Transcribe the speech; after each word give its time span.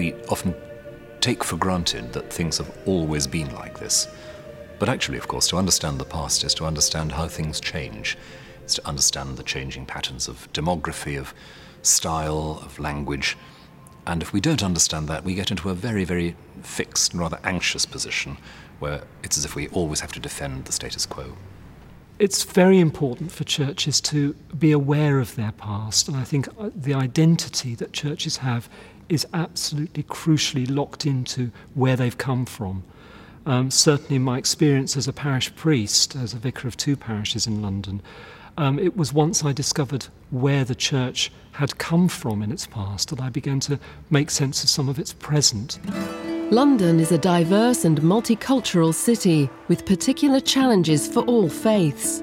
we 0.00 0.14
often 0.30 0.54
take 1.20 1.44
for 1.44 1.58
granted 1.58 2.14
that 2.14 2.32
things 2.32 2.56
have 2.56 2.70
always 2.86 3.26
been 3.26 3.54
like 3.54 3.78
this. 3.78 4.08
But 4.78 4.88
actually, 4.88 5.18
of 5.18 5.28
course, 5.28 5.46
to 5.48 5.58
understand 5.58 5.98
the 5.98 6.06
past 6.06 6.42
is 6.42 6.54
to 6.54 6.64
understand 6.64 7.12
how 7.12 7.28
things 7.28 7.60
change. 7.60 8.16
It's 8.62 8.76
to 8.76 8.88
understand 8.88 9.36
the 9.36 9.42
changing 9.42 9.84
patterns 9.84 10.26
of 10.26 10.50
demography, 10.54 11.20
of 11.20 11.34
style, 11.82 12.62
of 12.64 12.78
language. 12.78 13.36
And 14.06 14.22
if 14.22 14.32
we 14.32 14.40
don't 14.40 14.62
understand 14.62 15.06
that, 15.08 15.22
we 15.22 15.34
get 15.34 15.50
into 15.50 15.68
a 15.68 15.74
very, 15.74 16.04
very 16.04 16.34
fixed 16.62 17.12
and 17.12 17.20
rather 17.20 17.38
anxious 17.44 17.84
position 17.84 18.38
where 18.78 19.02
it's 19.22 19.36
as 19.36 19.44
if 19.44 19.54
we 19.54 19.68
always 19.68 20.00
have 20.00 20.12
to 20.12 20.20
defend 20.20 20.64
the 20.64 20.72
status 20.72 21.04
quo. 21.04 21.36
It's 22.18 22.42
very 22.42 22.80
important 22.80 23.32
for 23.32 23.44
churches 23.44 24.00
to 24.12 24.32
be 24.58 24.72
aware 24.72 25.18
of 25.18 25.36
their 25.36 25.52
past, 25.52 26.08
and 26.08 26.16
I 26.16 26.24
think 26.24 26.48
uh, 26.48 26.70
the 26.74 26.94
identity 26.94 27.74
that 27.74 27.92
churches 27.92 28.38
have 28.38 28.70
is 29.10 29.26
absolutely 29.34 30.04
crucially 30.04 30.70
locked 30.70 31.04
into 31.04 31.50
where 31.74 31.96
they've 31.96 32.16
come 32.16 32.46
from. 32.46 32.82
Um, 33.44 33.70
certainly, 33.70 34.16
in 34.16 34.22
my 34.22 34.38
experience 34.38 34.96
as 34.96 35.08
a 35.08 35.12
parish 35.12 35.54
priest, 35.56 36.14
as 36.14 36.32
a 36.32 36.38
vicar 36.38 36.68
of 36.68 36.76
two 36.76 36.96
parishes 36.96 37.46
in 37.46 37.60
London, 37.60 38.00
um, 38.56 38.78
it 38.78 38.96
was 38.96 39.12
once 39.12 39.44
I 39.44 39.52
discovered 39.52 40.06
where 40.30 40.64
the 40.64 40.74
church 40.74 41.32
had 41.52 41.78
come 41.78 42.08
from 42.08 42.42
in 42.42 42.52
its 42.52 42.66
past 42.66 43.08
that 43.10 43.20
I 43.20 43.28
began 43.28 43.60
to 43.60 43.78
make 44.10 44.30
sense 44.30 44.62
of 44.62 44.70
some 44.70 44.88
of 44.88 44.98
its 44.98 45.12
present. 45.12 45.78
London 46.52 47.00
is 47.00 47.12
a 47.12 47.18
diverse 47.18 47.84
and 47.84 48.00
multicultural 48.00 48.94
city 48.94 49.48
with 49.68 49.86
particular 49.86 50.40
challenges 50.40 51.08
for 51.08 51.20
all 51.24 51.48
faiths. 51.48 52.22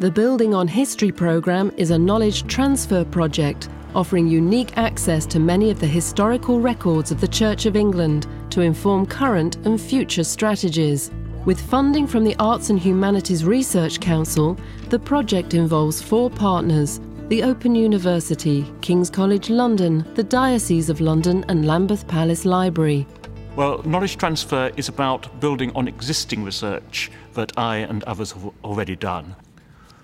The 0.00 0.10
Building 0.10 0.54
on 0.54 0.66
History 0.66 1.12
programme 1.12 1.70
is 1.76 1.92
a 1.92 1.98
knowledge 1.98 2.48
transfer 2.48 3.04
project 3.04 3.68
offering 3.94 4.26
unique 4.26 4.76
access 4.76 5.24
to 5.26 5.38
many 5.38 5.70
of 5.70 5.78
the 5.78 5.86
historical 5.86 6.58
records 6.58 7.12
of 7.12 7.20
the 7.20 7.28
Church 7.28 7.64
of 7.64 7.76
England 7.76 8.26
to 8.50 8.60
inform 8.60 9.06
current 9.06 9.54
and 9.64 9.80
future 9.80 10.24
strategies. 10.24 11.12
With 11.44 11.60
funding 11.60 12.08
from 12.08 12.24
the 12.24 12.34
Arts 12.40 12.70
and 12.70 12.78
Humanities 12.78 13.44
Research 13.44 14.00
Council, 14.00 14.58
the 14.88 14.98
project 14.98 15.54
involves 15.54 16.02
four 16.02 16.28
partners 16.28 17.00
the 17.28 17.44
Open 17.44 17.76
University, 17.76 18.66
King's 18.80 19.08
College 19.08 19.48
London, 19.48 20.04
the 20.14 20.24
Diocese 20.24 20.90
of 20.90 21.00
London, 21.00 21.44
and 21.48 21.66
Lambeth 21.66 22.06
Palace 22.08 22.44
Library. 22.44 23.06
Well, 23.54 23.80
knowledge 23.84 24.16
transfer 24.16 24.72
is 24.76 24.88
about 24.88 25.40
building 25.40 25.70
on 25.76 25.86
existing 25.86 26.42
research 26.42 27.12
that 27.34 27.56
I 27.56 27.76
and 27.76 28.02
others 28.04 28.32
have 28.32 28.50
already 28.64 28.96
done. 28.96 29.36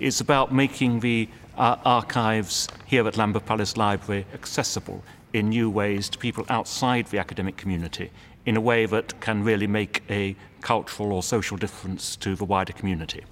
It's 0.00 0.22
about 0.22 0.50
making 0.50 1.00
the 1.00 1.28
uh, 1.58 1.76
archives 1.84 2.68
here 2.86 3.06
at 3.06 3.18
Lambeth 3.18 3.44
Palace 3.44 3.76
Library 3.76 4.24
accessible 4.32 5.04
in 5.34 5.50
new 5.50 5.68
ways 5.68 6.08
to 6.08 6.18
people 6.18 6.46
outside 6.48 7.06
the 7.08 7.18
academic 7.18 7.58
community 7.58 8.10
in 8.46 8.56
a 8.56 8.60
way 8.62 8.86
that 8.86 9.20
can 9.20 9.44
really 9.44 9.66
make 9.66 10.02
a 10.08 10.34
cultural 10.62 11.12
or 11.12 11.22
social 11.22 11.58
difference 11.58 12.16
to 12.16 12.34
the 12.34 12.46
wider 12.46 12.72
community. 12.72 13.24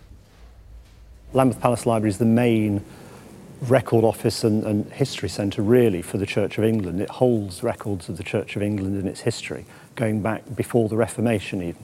Lambeth 1.32 1.58
Palace 1.58 1.86
Library 1.86 2.10
is 2.10 2.18
the 2.18 2.26
main 2.26 2.84
record 3.62 4.04
office 4.04 4.44
and, 4.44 4.62
and 4.64 4.92
history 4.92 5.30
centre 5.30 5.62
really 5.62 6.02
for 6.02 6.18
the 6.18 6.26
Church 6.26 6.58
of 6.58 6.64
England. 6.64 7.00
It 7.00 7.08
holds 7.08 7.62
records 7.62 8.10
of 8.10 8.18
the 8.18 8.22
Church 8.22 8.56
of 8.56 8.62
England 8.62 8.94
and 8.96 9.08
its 9.08 9.20
history 9.22 9.64
going 9.94 10.20
back 10.20 10.42
before 10.54 10.90
the 10.90 10.98
Reformation 10.98 11.62
even. 11.62 11.82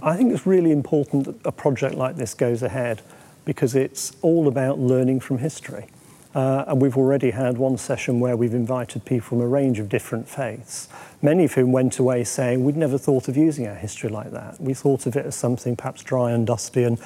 I 0.00 0.16
think 0.16 0.32
it's 0.32 0.46
really 0.46 0.72
important 0.72 1.26
that 1.26 1.36
a 1.46 1.52
project 1.52 1.94
like 1.94 2.16
this 2.16 2.32
goes 2.32 2.62
ahead 2.62 3.02
because 3.44 3.74
it's 3.74 4.16
all 4.22 4.48
about 4.48 4.78
learning 4.78 5.20
from 5.20 5.38
history. 5.38 5.86
Uh, 6.34 6.64
and 6.66 6.80
we've 6.80 6.96
already 6.96 7.30
had 7.30 7.58
one 7.58 7.76
session 7.76 8.18
where 8.18 8.36
we've 8.36 8.54
invited 8.54 9.04
people 9.04 9.28
from 9.28 9.40
a 9.42 9.46
range 9.46 9.78
of 9.78 9.88
different 9.88 10.26
faiths, 10.26 10.88
many 11.20 11.44
of 11.44 11.52
whom 11.52 11.72
went 11.72 11.98
away 11.98 12.24
saying, 12.24 12.64
We'd 12.64 12.76
never 12.76 12.96
thought 12.96 13.28
of 13.28 13.36
using 13.36 13.66
our 13.66 13.74
history 13.74 14.08
like 14.08 14.30
that. 14.30 14.58
We 14.58 14.72
thought 14.72 15.04
of 15.06 15.14
it 15.16 15.26
as 15.26 15.34
something 15.34 15.76
perhaps 15.76 16.02
dry 16.02 16.30
and 16.30 16.46
dusty 16.46 16.84
and 16.84 16.98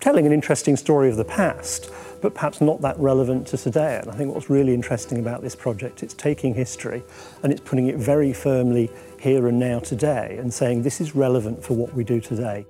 telling 0.00 0.26
an 0.26 0.32
interesting 0.32 0.76
story 0.76 1.10
of 1.10 1.16
the 1.16 1.24
past, 1.24 1.90
but 2.22 2.34
perhaps 2.34 2.60
not 2.60 2.80
that 2.82 2.96
relevant 3.00 3.48
to 3.48 3.58
today. 3.58 3.98
And 4.00 4.10
I 4.10 4.14
think 4.14 4.32
what's 4.32 4.48
really 4.48 4.74
interesting 4.74 5.18
about 5.18 5.42
this 5.42 5.56
project, 5.56 6.04
it's 6.04 6.14
taking 6.14 6.54
history 6.54 7.02
and 7.42 7.52
it's 7.52 7.60
putting 7.60 7.88
it 7.88 7.96
very 7.96 8.32
firmly 8.32 8.90
here 9.18 9.48
and 9.48 9.58
now 9.58 9.80
today 9.80 10.36
and 10.38 10.54
saying 10.54 10.82
this 10.82 11.00
is 11.00 11.16
relevant 11.16 11.64
for 11.64 11.74
what 11.74 11.92
we 11.94 12.04
do 12.04 12.20
today. 12.20 12.64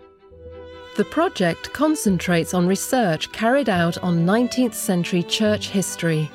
The 0.99 1.05
project 1.05 1.73
concentrates 1.73 2.55
on 2.55 2.67
research 2.67 3.31
carried 3.31 3.69
out 3.69 3.97
on 3.99 4.27
19th 4.27 4.75
century 4.75 5.23
church 5.23 5.69
history. 5.69 6.29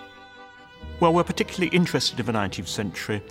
Well, 1.02 1.12
we're 1.12 1.26
particularly 1.26 1.76
interested 1.76 2.18
in 2.18 2.26
the 2.26 2.32
19th 2.32 2.70
century 2.70 3.22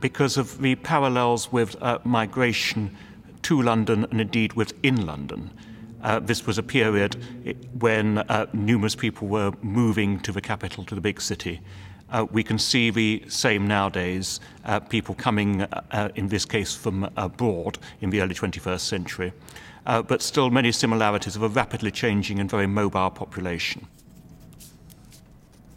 because 0.00 0.36
of 0.36 0.60
the 0.60 0.74
parallels 0.74 1.52
with 1.52 1.80
uh, 1.80 2.00
migration 2.02 2.96
to 3.42 3.62
London 3.62 4.04
and 4.10 4.20
indeed 4.20 4.54
within 4.54 5.06
London. 5.06 5.48
Uh, 6.02 6.18
this 6.18 6.44
was 6.44 6.58
a 6.58 6.62
period 6.64 7.14
when 7.78 8.18
uh, 8.18 8.46
numerous 8.52 8.96
people 8.96 9.28
were 9.28 9.52
moving 9.62 10.18
to 10.22 10.32
the 10.32 10.40
capital, 10.40 10.82
to 10.86 10.96
the 10.96 11.00
big 11.00 11.20
city. 11.20 11.60
Uh, 12.10 12.26
we 12.30 12.42
can 12.42 12.58
see 12.58 12.90
the 12.90 13.22
same 13.28 13.66
nowadays, 13.66 14.40
uh, 14.64 14.78
people 14.78 15.14
coming, 15.14 15.62
uh, 15.62 16.08
in 16.14 16.28
this 16.28 16.44
case, 16.44 16.74
from 16.74 17.10
abroad 17.16 17.78
in 18.00 18.10
the 18.10 18.20
early 18.20 18.34
21st 18.34 18.80
century 18.80 19.32
uh, 19.86 20.02
but 20.02 20.22
still 20.22 20.50
many 20.50 20.72
similarities 20.72 21.36
of 21.36 21.42
a 21.42 21.48
rapidly 21.48 21.90
changing 21.90 22.38
and 22.38 22.50
very 22.50 22.66
mobile 22.66 23.10
population. 23.10 23.86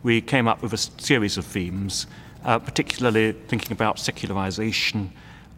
We 0.03 0.21
came 0.21 0.47
up 0.47 0.61
with 0.61 0.73
a 0.73 0.77
series 0.77 1.37
of 1.37 1.45
themes, 1.45 2.07
uh, 2.45 2.59
particularly 2.59 3.33
thinking 3.33 3.71
about 3.71 3.99
secularization, 3.99 5.11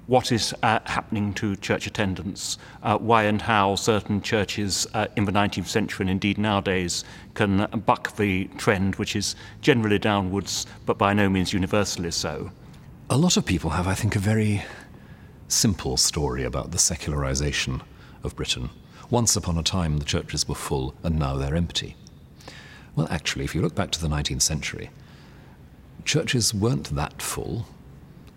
what 0.10 0.32
is 0.32 0.56
uh, 0.64 0.80
happening 0.86 1.32
to 1.36 1.56
church 1.58 1.86
attendance, 1.86 2.58
uh, 2.82 2.98
why 2.98 3.26
and 3.26 3.44
how 3.44 3.76
certain 3.76 4.20
churches 4.20 4.88
uh, 4.96 5.06
in 5.16 5.24
the 5.26 5.32
19th 5.32 5.68
century 5.68 6.04
and 6.04 6.10
indeed 6.10 6.40
nowadays 6.40 7.04
can 7.36 7.68
buck 7.86 8.16
the 8.16 8.46
trend, 8.58 8.96
which 8.96 9.16
is 9.16 9.36
generally 9.62 10.00
downwards, 10.00 10.66
but 10.88 10.98
by 10.98 11.14
no 11.14 11.30
means 11.30 11.54
universally 11.54 12.10
so. 12.10 12.50
A 13.12 13.18
lot 13.18 13.38
of 13.38 13.46
people 13.46 13.70
have, 13.70 13.88
I 13.88 13.94
think, 13.94 14.16
a 14.16 14.20
very 14.20 14.64
simple 15.48 15.96
story 15.96 16.44
about 16.44 16.72
the 16.72 16.80
secularization 16.80 17.84
of 18.24 18.36
Britain. 18.36 18.72
Once 19.12 19.36
upon 19.36 19.60
a 19.60 19.64
time, 19.64 19.98
the 19.98 20.06
churches 20.06 20.48
were 20.48 20.56
full, 20.56 20.96
and 21.04 21.20
now 21.20 21.36
they're 21.38 21.56
empty. 21.56 21.96
Well, 22.96 23.08
actually, 23.12 23.46
if 23.46 23.54
you 23.54 23.62
look 23.62 23.76
back 23.76 23.92
to 23.92 24.02
the 24.02 24.08
19th 24.08 24.42
century, 24.42 24.90
churches 26.04 26.52
weren't 26.52 26.96
that 26.96 27.22
full. 27.22 27.68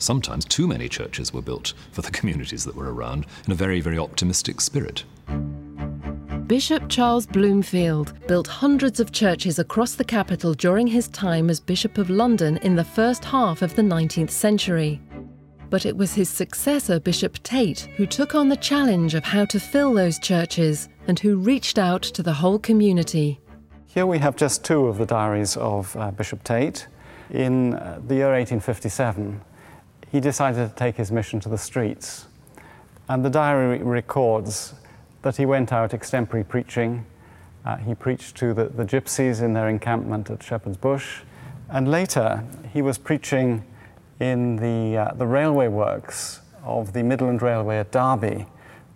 Sometimes 0.03 0.45
too 0.45 0.67
many 0.67 0.89
churches 0.89 1.33
were 1.33 1.43
built 1.43 1.75
for 1.93 2.03
the 2.03 2.11
communities 2.19 2.65
that 2.65 2.75
were 2.75 2.93
around 2.93 3.27
in 3.47 3.53
a 3.53 3.57
very, 3.57 3.81
very 3.81 3.99
optimistic 3.99 4.61
spirit. 4.61 5.05
Bishop 6.47 6.89
Charles 6.89 7.27
Blomfield 7.27 8.12
built 8.27 8.47
hundreds 8.47 9.01
of 9.01 9.12
churches 9.12 9.59
across 9.59 9.95
the 9.95 10.05
capital 10.05 10.55
during 10.55 10.87
his 10.87 11.09
time 11.09 11.49
as 11.49 11.61
Bishop 11.61 11.97
of 11.99 12.11
London 12.11 12.59
in 12.59 12.75
the 12.75 12.85
first 12.85 13.25
half 13.25 13.62
of 13.62 13.75
the 13.77 13.83
19th 13.83 14.31
century 14.31 15.01
but 15.73 15.87
it 15.87 15.97
was 15.97 16.12
his 16.12 16.29
successor, 16.29 17.01
Bishop 17.01 17.43
Tait, 17.43 17.89
who 17.97 18.05
took 18.05 18.35
on 18.35 18.51
the 18.51 18.59
challenge 18.59 19.15
of 19.15 19.25
how 19.25 19.47
to 19.47 19.59
fill 19.59 19.95
those 19.95 20.19
churches 20.19 20.91
and 21.09 21.19
who 21.19 21.39
reached 21.39 21.79
out 21.79 22.03
to 22.03 22.23
the 22.23 22.35
whole 22.35 22.59
community. 22.59 23.41
Here 23.87 24.05
we 24.05 24.19
have 24.19 24.37
just 24.37 24.67
two 24.67 24.87
of 24.87 24.99
the 24.99 25.07
diaries 25.07 25.57
of 25.57 25.97
uh, 25.97 26.11
Bishop 26.11 26.45
Tait. 26.45 26.87
In 27.31 27.73
uh, 27.73 28.03
the 28.07 28.17
year 28.17 28.33
1857, 28.33 29.41
he 30.12 30.21
decided 30.21 30.69
to 30.69 30.75
take 30.77 30.97
his 30.97 31.11
mission 31.11 31.41
to 31.41 31.49
the 31.49 31.59
streets. 31.59 32.27
And 33.09 33.25
the 33.25 33.31
diary 33.31 33.83
records 33.83 34.75
that 35.23 35.37
he 35.37 35.47
went 35.47 35.73
out 35.73 35.93
extempore 35.93 36.47
preaching. 36.47 37.06
Uh, 37.65 37.77
he 37.78 37.95
preached 37.95 38.37
to 38.37 38.53
the, 38.53 38.67
the 38.67 38.84
gypsies 38.84 39.41
in 39.41 39.55
their 39.55 39.69
encampment 39.69 40.29
at 40.31 40.43
Shepherd's 40.43 40.76
Bush. 40.76 41.20
And 41.70 41.91
later, 41.91 42.44
he 42.73 42.82
was 42.82 42.99
preaching 42.99 43.64
in 44.20 44.56
the, 44.56 44.99
uh, 44.99 45.14
the 45.14 45.26
railway 45.26 45.69
works 45.69 46.41
of 46.62 46.93
the 46.93 47.03
Midland 47.03 47.41
Railway 47.41 47.79
at 47.79 47.91
Derby 47.91 48.47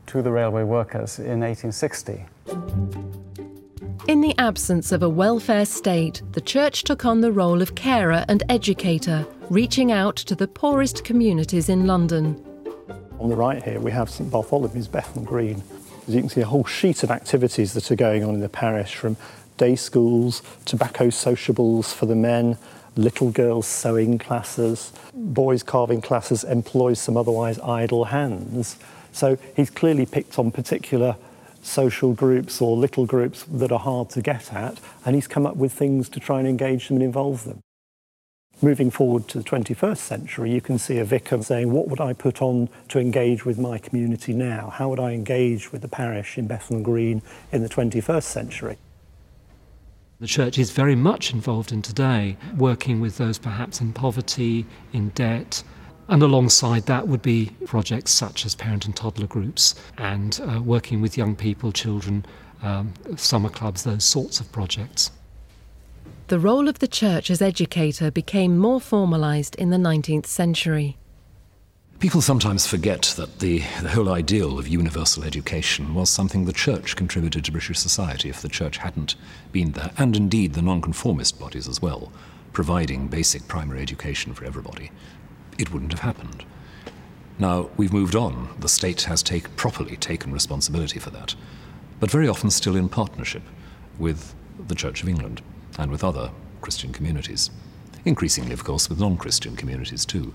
to 0.09 0.23
the 0.23 0.31
railway 0.31 0.63
workers 0.63 1.19
in 1.19 1.41
1860. 1.41 2.27
In 4.07 4.21
the 4.21 4.35
absence 4.39 4.93
of 4.93 5.03
a 5.03 5.09
welfare 5.09 5.67
state, 5.67 6.23
the 6.33 6.41
church 6.41 6.85
took 6.85 7.05
on 7.05 7.23
the 7.23 7.33
role 7.33 7.61
of 7.61 7.75
carer 7.75 8.25
and 8.29 8.43
educator, 8.49 9.27
reaching 9.51 9.93
out 9.93 10.17
to 10.17 10.35
the 10.35 10.49
poorest 10.49 11.05
communities 11.05 11.69
in 11.69 11.87
London. 11.87 12.43
On 13.21 13.29
the 13.29 13.37
right 13.37 13.63
here, 13.63 13.81
we 13.81 13.93
have 13.93 14.11
St 14.11 14.31
Bartholomew's 14.31 14.89
Bethnal 14.89 15.25
Green. 15.25 15.63
As 16.09 16.15
you 16.15 16.21
can 16.21 16.29
see, 16.29 16.41
a 16.41 16.47
whole 16.47 16.65
sheet 16.65 17.03
of 17.03 17.11
activities 17.11 17.73
that 17.75 17.91
are 17.91 17.97
going 17.97 18.25
on 18.25 18.35
in 18.35 18.41
the 18.41 18.49
parish 18.49 18.95
from 18.95 19.17
day 19.57 19.77
schools, 19.77 20.43
tobacco 20.65 21.11
sociables 21.11 21.93
for 21.93 22.07
the 22.07 22.17
men, 22.17 22.59
little 22.97 23.31
girls' 23.31 23.67
sewing 23.67 24.19
classes, 24.19 24.93
boys' 25.15 25.63
carving 25.63 26.01
classes 26.01 26.45
employs 26.45 26.99
some 26.99 27.17
otherwise 27.17 27.59
idle 27.61 28.07
hands. 28.07 28.77
So 29.13 29.39
he's 29.55 29.71
clearly 29.71 30.07
picked 30.07 30.39
on 30.39 30.51
particular 30.51 31.17
social 31.63 32.13
groups 32.13 32.61
or 32.61 32.77
little 32.77 33.07
groups 33.07 33.45
that 33.45 33.73
are 33.73 33.79
hard 33.79 34.11
to 34.11 34.23
get 34.23 34.53
at, 34.53 34.79
and 35.05 35.15
he's 35.15 35.27
come 35.27 35.47
up 35.47 35.57
with 35.57 35.73
things 35.73 36.09
to 36.11 36.21
try 36.21 36.39
and 36.39 36.49
engage 36.49 36.89
them 36.89 36.97
and 36.97 37.05
involve 37.05 37.45
them. 37.45 37.61
Moving 38.63 38.91
forward 38.91 39.29
to 39.29 39.39
the 39.39 39.45
21st 39.45 39.99
century, 39.99 40.51
you 40.51 40.63
can 40.63 40.79
see 40.79 40.97
a 40.97 41.05
vicar 41.05 41.43
saying, 41.43 41.71
What 41.71 41.89
would 41.89 42.01
I 42.01 42.15
put 42.15 42.41
on 42.41 42.71
to 42.89 42.99
engage 42.99 43.45
with 43.45 43.59
my 43.59 43.77
community 43.77 44.33
now? 44.33 44.71
How 44.71 44.89
would 44.89 44.99
I 44.99 45.13
engage 45.13 45.73
with 45.73 45.83
the 45.83 45.89
parish 45.89 46.39
in 46.39 46.47
Bethnal 46.47 46.81
Green 46.81 47.21
in 47.53 47.63
the 47.63 47.69
21st 47.69 48.23
century? 48.23 48.79
The 50.21 50.27
church 50.27 50.59
is 50.59 50.71
very 50.71 50.95
much 50.95 51.35
involved 51.35 51.71
in 51.71 51.83
today, 51.83 52.39
working 52.57 52.99
with 52.99 53.19
those 53.19 53.37
perhaps 53.37 53.83
in 53.83 53.93
poverty, 53.93 54.65
in 54.95 55.11
debt, 55.11 55.63
and 56.09 56.23
alongside 56.23 56.87
that 56.87 57.07
would 57.07 57.21
be 57.21 57.51
projects 57.67 58.13
such 58.13 58.47
as 58.47 58.55
parent 58.55 58.87
and 58.87 58.97
toddler 58.97 59.27
groups 59.27 59.75
and 59.99 60.41
uh, 60.43 60.63
working 60.63 61.03
with 61.03 61.19
young 61.19 61.37
people, 61.37 61.73
children, 61.73 62.25
um, 62.63 62.95
summer 63.17 63.51
clubs, 63.51 63.83
those 63.85 64.05
sorts 64.05 64.41
of 64.41 64.51
projects. 64.51 65.11
The 66.29 66.41
role 66.41 66.69
of 66.69 66.81
the 66.81 66.89
church 66.89 67.31
as 67.31 67.41
educator 67.41 68.11
became 68.11 68.59
more 68.59 68.81
formalised 68.81 69.55
in 69.55 69.71
the 69.71 69.77
19th 69.77 70.27
century. 70.27 70.97
People 72.01 72.21
sometimes 72.21 72.67
forget 72.67 73.15
that 73.17 73.39
the, 73.39 73.59
the, 73.81 73.91
whole 73.91 74.09
ideal 74.09 74.59
of 74.59 74.67
universal 74.67 75.23
education 75.23 75.95
was 75.95 76.11
something 76.11 76.45
the 76.45 76.53
church 76.53 76.97
contributed 76.97 77.45
to 77.45 77.53
British 77.53 77.79
society 77.79 78.29
if 78.29 78.43
the 78.43 78.49
church 78.49 78.79
hadn't 78.79 79.15
been 79.53 79.71
there, 79.73 79.93
and 79.97 80.17
indeed 80.17 80.55
the 80.55 80.63
nonconformist 80.63 81.39
bodies 81.39 81.69
as 81.69 81.81
well, 81.81 82.11
providing 82.53 83.07
basic 83.07 83.47
primary 83.47 83.81
education 83.81 84.35
for 84.35 84.45
everybody. 84.45 84.91
It 85.59 85.73
wouldn't 85.73 85.93
have 85.93 86.01
happened. 86.01 86.45
Now, 87.39 87.71
we've 87.77 87.93
moved 87.93 88.17
on. 88.17 88.49
The 88.59 88.69
state 88.69 89.03
has 89.03 89.23
take, 89.23 89.55
properly 89.55 89.97
taken 89.97 90.33
responsibility 90.33 90.99
for 90.99 91.11
that, 91.11 91.37
but 92.01 92.11
very 92.11 92.27
often 92.27 92.51
still 92.51 92.75
in 92.75 92.89
partnership 92.89 93.43
with 93.97 94.35
the 94.67 94.75
Church 94.75 95.05
of 95.05 95.09
England 95.09 95.41
and 95.79 95.91
with 95.91 96.05
other 96.05 96.31
Christian 96.61 96.93
communities. 96.93 97.51
Increasingly, 98.05 98.53
of 98.53 98.65
course, 98.65 98.89
with 98.89 99.01
non 99.01 99.17
Christian 99.17 99.57
communities 99.57 100.05
too. 100.05 100.33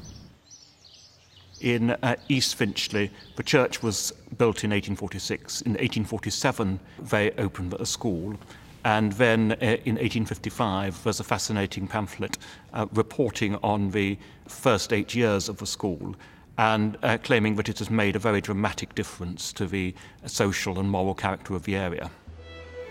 In 1.62 1.92
uh, 1.92 2.16
East 2.28 2.56
Finchley, 2.56 3.12
the 3.36 3.44
church 3.44 3.84
was 3.84 4.12
built 4.38 4.64
in 4.64 4.72
1846. 4.72 5.62
In 5.62 5.74
1847, 5.74 6.80
they 7.00 7.32
opened 7.32 7.76
a 7.76 7.86
school. 7.86 8.36
And 8.84 9.12
then 9.14 9.52
uh, 9.52 9.78
in 9.86 9.96
1855, 9.96 11.04
there's 11.04 11.20
a 11.20 11.24
fascinating 11.24 11.88
pamphlet 11.88 12.40
uh, 12.74 12.88
reporting 12.94 13.58
on 13.58 13.92
the 13.92 14.18
first 14.48 14.92
eight 14.92 15.14
years 15.14 15.50
of 15.50 15.58
the 15.58 15.68
school 15.68 16.16
and 16.58 16.98
uh, 17.04 17.18
claiming 17.24 17.56
that 17.56 17.70
it 17.70 17.80
has 17.80 17.90
made 17.90 18.16
a 18.16 18.20
very 18.20 18.42
dramatic 18.42 18.94
difference 18.96 19.54
to 19.54 19.66
the 19.66 19.94
social 20.26 20.80
and 20.80 20.90
moral 20.90 21.14
character 21.14 21.56
of 21.56 21.64
the 21.64 21.76
area. 21.76 22.10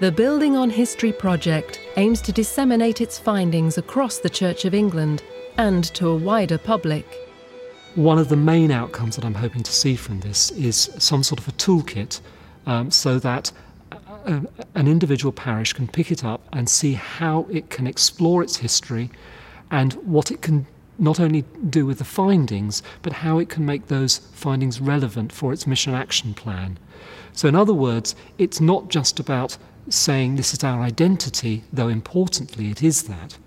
The 0.01 0.11
Building 0.11 0.57
on 0.57 0.71
History 0.71 1.13
project 1.13 1.79
aims 1.99 2.23
to 2.23 2.33
disseminate 2.33 3.03
its 3.03 3.19
findings 3.19 3.77
across 3.77 4.17
the 4.17 4.31
Church 4.31 4.65
of 4.65 4.73
England 4.73 5.23
and 5.59 5.85
to 5.93 6.09
a 6.09 6.17
wider 6.17 6.57
public. 6.57 7.05
One 7.97 8.19
of 8.19 8.31
the 8.31 8.37
main 8.37 8.71
outcomes 8.71 9.17
that 9.17 9.27
I'm 9.27 9.35
hoping 9.35 9.63
to 9.63 9.71
see 9.71 9.97
from 9.97 10.21
this 10.21 10.53
is 10.53 10.91
some 10.97 11.23
sort 11.23 11.39
of 11.39 11.49
a 11.49 11.53
toolkit 11.53 12.23
um, 12.65 12.91
so 12.91 13.19
that 13.19 13.53
a, 13.93 13.97
uh, 14.37 14.41
an 14.75 14.89
individual 14.89 15.33
parish 15.33 15.75
can 15.75 15.87
pick 15.87 16.11
it 16.11 16.25
up 16.25 16.41
and 16.51 16.67
see 16.67 16.95
how 16.95 17.47
it 17.51 17.69
can 17.69 17.87
explore 17.87 18.43
its 18.43 18.57
history 18.57 19.11
and 19.71 19.93
what 19.93 20.31
it 20.31 20.41
can 20.41 20.67
not 21.01 21.19
only 21.19 21.45
do 21.69 21.87
with 21.87 21.99
the 21.99 22.05
findings, 22.05 22.83
but 23.03 23.15
how 23.15 23.39
it 23.39 23.49
can 23.49 23.65
make 23.65 23.87
those 23.87 24.19
findings 24.33 24.81
relevant 24.81 25.33
for 25.33 25.53
its 25.53 25.67
mission 25.67 25.95
action 25.95 26.35
plan. 26.35 26.79
So, 27.33 27.49
in 27.49 27.55
other 27.55 27.75
words, 27.75 28.15
it's 28.39 28.61
not 28.61 28.89
just 28.89 29.19
about 29.19 29.57
saying 29.89 30.37
this 30.37 30.53
is 30.53 30.63
our 30.63 30.83
identity, 30.83 31.65
though 31.73 31.89
importantly 31.89 32.71
it 32.71 32.83
is 32.83 33.05
that, 33.05 33.39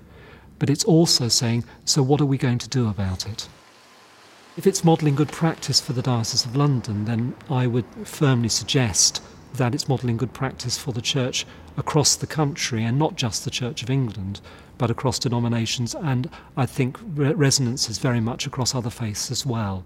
but 0.60 0.70
it's 0.70 0.84
also 0.84 1.28
saying, 1.28 1.64
so 1.86 2.02
what 2.02 2.22
are 2.22 2.26
we 2.26 2.38
going 2.38 2.58
to 2.58 2.70
do 2.70 2.90
about 2.90 3.28
it? 3.28 3.48
If 4.58 4.68
it's 4.68 4.84
modelling 4.84 5.16
good 5.16 5.32
practice 5.32 5.80
for 5.82 5.94
the 5.94 6.02
Diocese 6.02 6.46
of 6.46 6.56
London, 6.56 7.06
then 7.06 7.36
I 7.50 7.68
would 7.68 7.86
firmly 8.04 8.50
suggest 8.50 9.22
that 9.54 9.74
it's 9.74 9.88
modelling 9.88 10.18
good 10.18 10.34
practice 10.34 10.78
for 10.78 10.92
the 10.92 11.02
Church 11.02 11.46
across 11.78 12.16
the 12.16 12.28
country 12.28 12.84
and 12.84 12.98
not 12.98 13.16
just 13.16 13.44
the 13.44 13.52
Church 13.52 13.84
of 13.84 13.90
England, 13.90 14.42
but 14.78 14.90
across 14.90 15.20
denominations 15.20 15.96
and 15.96 16.30
I 16.58 16.66
think 16.66 16.98
re- 17.02 17.34
resonances 17.34 17.98
very 17.98 18.20
much 18.20 18.48
across 18.48 18.74
other 18.74 18.90
faiths 18.90 19.32
as 19.32 19.46
well. 19.46 19.86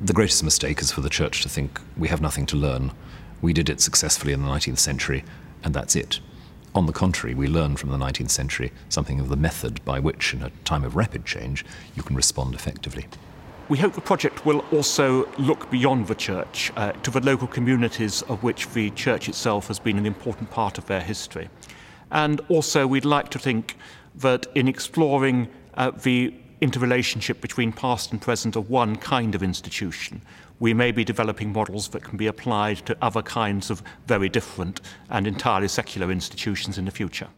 The 0.00 0.12
greatest 0.12 0.44
mistake 0.44 0.80
is 0.80 0.92
for 0.92 1.00
the 1.00 1.10
Church 1.10 1.42
to 1.42 1.48
think 1.48 1.80
we 1.96 2.08
have 2.08 2.20
nothing 2.20 2.46
to 2.46 2.56
learn 2.56 2.92
we 3.40 3.52
did 3.52 3.68
it 3.68 3.80
successfully 3.80 4.32
in 4.32 4.42
the 4.42 4.48
19th 4.48 4.78
century, 4.78 5.24
and 5.62 5.74
that's 5.74 5.94
it. 5.94 6.20
On 6.74 6.86
the 6.86 6.92
contrary, 6.92 7.34
we 7.34 7.46
learn 7.46 7.76
from 7.76 7.90
the 7.90 7.96
19th 7.96 8.30
century 8.30 8.72
something 8.88 9.20
of 9.20 9.28
the 9.28 9.36
method 9.36 9.84
by 9.84 10.00
which, 10.00 10.34
in 10.34 10.42
a 10.42 10.50
time 10.64 10.84
of 10.84 10.96
rapid 10.96 11.24
change, 11.24 11.64
you 11.94 12.02
can 12.02 12.16
respond 12.16 12.54
effectively. 12.54 13.06
We 13.68 13.76
hope 13.76 13.92
the 13.92 14.00
project 14.00 14.46
will 14.46 14.60
also 14.72 15.30
look 15.36 15.70
beyond 15.70 16.06
the 16.06 16.14
church 16.14 16.72
uh, 16.74 16.92
to 16.92 17.10
the 17.10 17.20
local 17.20 17.46
communities 17.46 18.22
of 18.22 18.42
which 18.42 18.66
the 18.70 18.88
church 18.92 19.28
itself 19.28 19.68
has 19.68 19.78
been 19.78 19.98
an 19.98 20.06
important 20.06 20.50
part 20.50 20.78
of 20.78 20.86
their 20.86 21.02
history. 21.02 21.50
And 22.10 22.40
also, 22.48 22.86
we'd 22.86 23.04
like 23.04 23.28
to 23.30 23.38
think 23.38 23.76
that 24.14 24.46
in 24.54 24.68
exploring 24.68 25.48
uh, 25.74 25.90
the 25.90 26.32
interrelationship 26.62 27.42
between 27.42 27.70
past 27.70 28.10
and 28.10 28.22
present 28.22 28.56
of 28.56 28.70
one 28.70 28.96
kind 28.96 29.34
of 29.34 29.42
institution, 29.42 30.22
we 30.60 30.72
may 30.72 30.90
be 30.90 31.04
developing 31.04 31.52
models 31.52 31.88
that 31.88 32.02
can 32.02 32.16
be 32.16 32.26
applied 32.26 32.78
to 32.86 32.96
other 33.02 33.20
kinds 33.20 33.68
of 33.68 33.82
very 34.06 34.30
different 34.30 34.80
and 35.10 35.26
entirely 35.26 35.68
secular 35.68 36.10
institutions 36.10 36.78
in 36.78 36.86
the 36.86 36.90
future. 36.90 37.28